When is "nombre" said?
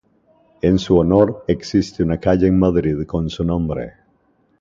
3.43-3.93